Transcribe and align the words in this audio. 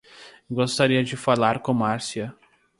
Gostaria 0.49 1.03
de 1.03 1.15
falar 1.15 1.59
com 1.59 1.75
Márcia. 1.75 2.35